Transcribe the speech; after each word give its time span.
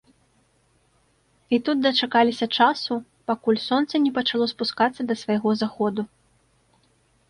І 1.57 1.59
тут 1.67 1.77
дачакаліся 1.87 2.47
часу, 2.59 2.93
пакуль 3.35 3.63
сонца 3.69 3.93
не 4.09 4.17
пачало 4.19 4.45
спускацца 4.57 5.01
да 5.11 5.23
свайго 5.25 5.49
заходу. 5.65 6.01